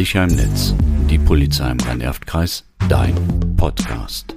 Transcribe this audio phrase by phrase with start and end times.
[0.00, 0.74] Sicher im Netz.
[1.10, 2.64] Die Polizei im Rhein-Erft-Kreis.
[2.88, 3.14] Dein
[3.58, 4.34] Podcast.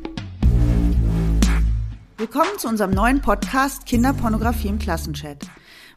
[2.18, 5.38] Willkommen zu unserem neuen Podcast Kinderpornografie im Klassenchat.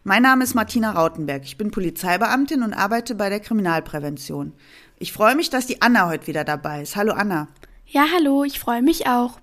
[0.04, 1.42] Mein Name ist Martina Rautenberg.
[1.42, 4.52] Ich bin Polizeibeamtin und arbeite bei der Kriminalprävention.
[5.00, 6.94] Ich freue mich, dass die Anna heute wieder dabei ist.
[6.94, 7.48] Hallo Anna.
[7.88, 9.40] Ja, hallo, ich freue mich auch.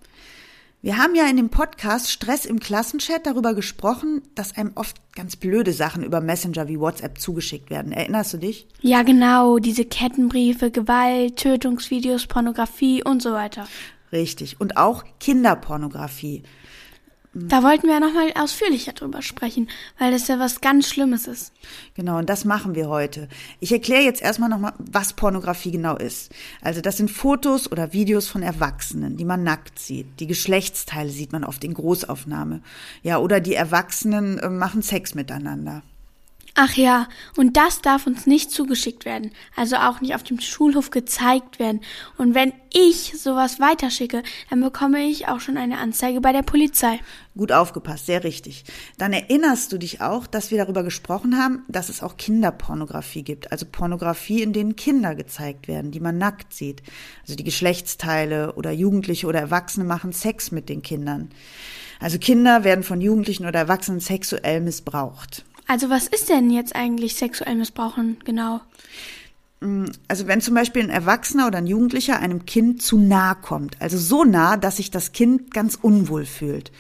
[0.84, 5.38] Wir haben ja in dem Podcast Stress im Klassenchat darüber gesprochen, dass einem oft ganz
[5.38, 7.94] blöde Sachen über Messenger wie WhatsApp zugeschickt werden.
[7.94, 8.68] Erinnerst du dich?
[8.82, 13.66] Ja, genau, diese Kettenbriefe, Gewalt, Tötungsvideos, Pornografie und so weiter.
[14.12, 14.60] Richtig.
[14.60, 16.44] Und auch Kinderpornografie.
[17.36, 21.52] Da wollten wir ja nochmal ausführlicher drüber sprechen, weil das ja was ganz Schlimmes ist.
[21.96, 23.28] Genau, und das machen wir heute.
[23.60, 26.32] Ich erkläre jetzt erstmal nochmal, was Pornografie genau ist.
[26.62, 30.20] Also das sind Fotos oder Videos von Erwachsenen, die man nackt sieht.
[30.20, 32.62] Die Geschlechtsteile sieht man oft in Großaufnahme.
[33.02, 35.82] Ja, oder die Erwachsenen äh, machen Sex miteinander.
[36.56, 40.92] Ach ja, und das darf uns nicht zugeschickt werden, also auch nicht auf dem Schulhof
[40.92, 41.82] gezeigt werden.
[42.20, 47.00] Und wenn ich sowas weiterschicke, dann bekomme ich auch schon eine Anzeige bei der Polizei.
[47.36, 48.66] Gut aufgepasst, sehr richtig.
[49.00, 53.52] Dann erinnerst du dich auch, dass wir darüber gesprochen haben, dass es auch Kinderpornografie gibt,
[53.52, 56.84] also Pornografie, in denen Kinder gezeigt werden, die man nackt sieht.
[57.24, 61.32] Also die Geschlechtsteile oder Jugendliche oder Erwachsene machen Sex mit den Kindern.
[62.00, 65.46] Also Kinder werden von Jugendlichen oder Erwachsenen sexuell missbraucht.
[65.68, 68.62] Also was ist denn jetzt eigentlich sexuell missbrauchen genau?
[70.10, 73.98] Also wenn zum Beispiel ein Erwachsener oder ein Jugendlicher einem Kind zu nah kommt, also
[73.98, 76.72] so nah, dass sich das Kind ganz unwohl fühlt.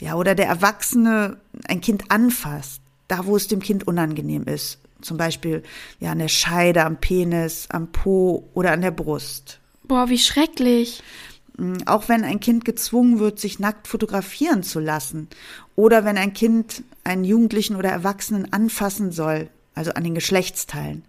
[0.00, 4.80] Ja, oder der Erwachsene ein Kind anfasst, da wo es dem Kind unangenehm ist.
[5.00, 5.62] Zum Beispiel
[6.00, 9.60] ja an der Scheide, am Penis, am Po oder an der Brust.
[9.84, 11.02] Boah, wie schrecklich.
[11.86, 15.28] Auch wenn ein Kind gezwungen wird, sich nackt fotografieren zu lassen.
[15.76, 21.04] Oder wenn ein Kind einen Jugendlichen oder Erwachsenen anfassen soll, also an den Geschlechtsteilen.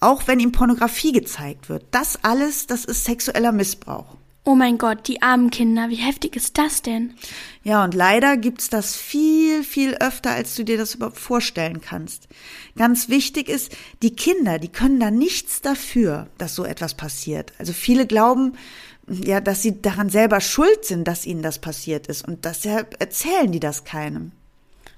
[0.00, 1.84] Auch wenn ihm Pornografie gezeigt wird.
[1.92, 4.16] Das alles, das ist sexueller Missbrauch.
[4.44, 7.14] Oh mein Gott, die armen Kinder, wie heftig ist das denn?
[7.62, 12.26] Ja, und leider gibt's das viel, viel öfter, als du dir das überhaupt vorstellen kannst.
[12.76, 13.70] Ganz wichtig ist,
[14.02, 17.52] die Kinder, die können da nichts dafür, dass so etwas passiert.
[17.60, 18.54] Also viele glauben,
[19.08, 23.50] ja, dass sie daran selber schuld sind, dass ihnen das passiert ist und deshalb erzählen
[23.50, 24.32] die das keinem.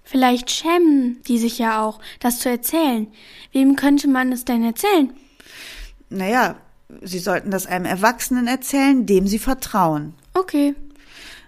[0.04, 3.06] Vielleicht schämen die sich ja auch, das zu erzählen.
[3.52, 5.14] Wem könnte man es denn erzählen?
[6.10, 6.56] Naja,
[7.02, 10.14] sie sollten das einem Erwachsenen erzählen, dem sie vertrauen.
[10.34, 10.74] Okay.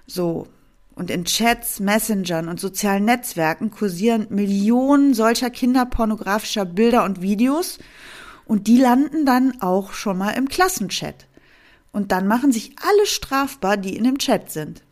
[0.06, 0.48] So.
[0.94, 7.78] Und in Chats, Messengern und sozialen Netzwerken kursieren Millionen solcher kinderpornografischer Bilder und Videos
[8.46, 11.26] und die landen dann auch schon mal im Klassenchat.
[11.96, 14.82] Und dann machen sich alle strafbar, die in dem Chat sind.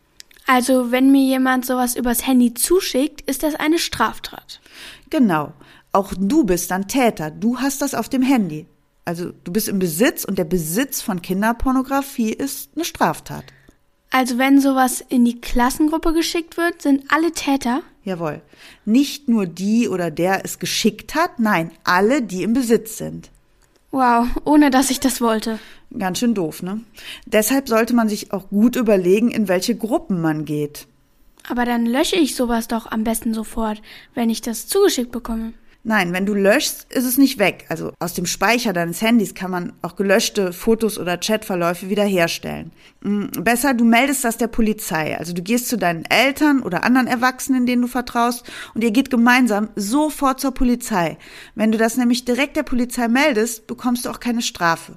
[0.47, 4.63] Also, wenn mir jemand sowas übers Handy zuschickt, ist das eine Straftat.
[5.11, 5.53] Genau.
[5.93, 7.31] Auch du bist dann Täter.
[7.31, 8.65] Du hast das auf dem Handy.
[9.05, 13.45] Also, du bist im Besitz und der Besitz von Kinderpornografie ist eine Straftat.
[14.11, 17.83] Also, wenn sowas in die Klassengruppe geschickt wird, sind alle Täter?
[18.03, 18.41] Jawohl.
[18.87, 23.29] Nicht nur die oder der es geschickt hat, nein, alle, die im Besitz sind.
[23.91, 25.61] Wow, ohne dass ich das wollte.
[25.99, 26.81] Ganz schön doof, ne?
[27.27, 30.87] Deshalb sollte man sich auch gut überlegen, in welche Gruppen man geht.
[31.49, 33.83] Aber dann lösche ich sowas doch am besten sofort,
[34.15, 35.53] wenn ich das zugeschickt bekomme.
[35.87, 37.67] Nein, wenn du löschst, ist es nicht weg.
[37.69, 42.73] Also aus dem Speicher deines Handys kann man auch gelöschte Fotos oder Chatverläufe wiederherstellen.
[43.03, 45.19] Besser, du meldest das der Polizei.
[45.19, 49.11] Also du gehst zu deinen Eltern oder anderen Erwachsenen, denen du vertraust, und ihr geht
[49.11, 51.19] gemeinsam sofort zur Polizei.
[51.55, 54.95] Wenn du das nämlich direkt der Polizei meldest, bekommst du auch keine Strafe.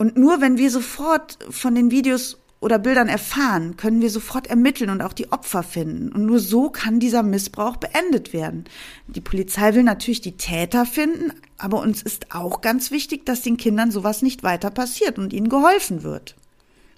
[0.00, 4.88] Und nur wenn wir sofort von den Videos oder Bildern erfahren, können wir sofort ermitteln
[4.88, 6.10] und auch die Opfer finden.
[6.10, 8.64] Und nur so kann dieser Missbrauch beendet werden.
[9.08, 13.58] Die Polizei will natürlich die Täter finden, aber uns ist auch ganz wichtig, dass den
[13.58, 16.34] Kindern sowas nicht weiter passiert und ihnen geholfen wird.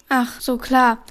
[0.07, 1.03] Ach, so klar.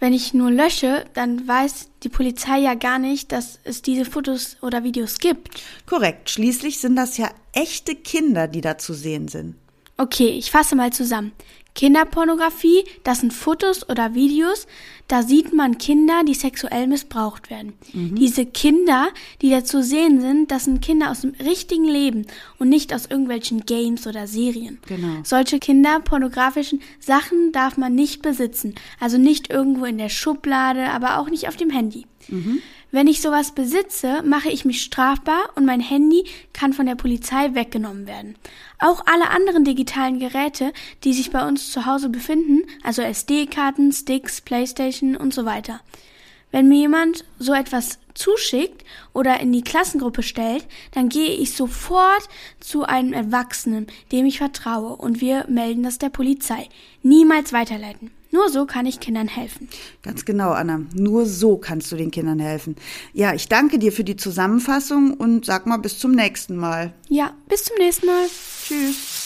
[0.00, 4.56] Wenn ich nur lösche, dann weiß die Polizei ja gar nicht, dass es diese Fotos
[4.62, 5.62] oder Videos gibt.
[5.86, 6.28] Korrekt.
[6.28, 9.54] Schließlich sind das ja echte Kinder, die da zu sehen sind.
[9.96, 11.32] Okay, ich fasse mal zusammen.
[11.76, 14.66] Kinderpornografie, das sind Fotos oder Videos,
[15.08, 17.74] da sieht man Kinder, die sexuell missbraucht werden.
[17.92, 18.16] Mhm.
[18.16, 19.08] Diese Kinder,
[19.42, 22.26] die da zu sehen sind, das sind Kinder aus dem richtigen Leben
[22.58, 24.78] und nicht aus irgendwelchen Games oder Serien.
[24.86, 25.18] Genau.
[25.22, 28.74] Solche kinderpornografischen Sachen darf man nicht besitzen.
[28.98, 32.06] Also nicht irgendwo in der Schublade, aber auch nicht auf dem Handy.
[32.28, 32.60] Mhm.
[32.96, 37.54] Wenn ich sowas besitze, mache ich mich strafbar und mein Handy kann von der Polizei
[37.54, 38.38] weggenommen werden.
[38.78, 40.72] Auch alle anderen digitalen Geräte,
[41.04, 45.80] die sich bei uns zu Hause befinden, also SD-Karten, Sticks, Playstation und so weiter.
[46.56, 48.82] Wenn mir jemand so etwas zuschickt
[49.12, 52.30] oder in die Klassengruppe stellt, dann gehe ich sofort
[52.60, 56.70] zu einem Erwachsenen, dem ich vertraue, und wir melden das der Polizei.
[57.02, 58.10] Niemals weiterleiten.
[58.30, 59.68] Nur so kann ich Kindern helfen.
[60.00, 60.80] Ganz genau, Anna.
[60.94, 62.76] Nur so kannst du den Kindern helfen.
[63.12, 66.94] Ja, ich danke dir für die Zusammenfassung und sag mal bis zum nächsten Mal.
[67.10, 68.28] Ja, bis zum nächsten Mal.
[68.66, 69.25] Tschüss.